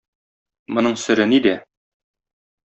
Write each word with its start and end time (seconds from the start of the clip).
Моның 0.77 0.97
сере 1.01 1.27
нидә? 1.35 1.53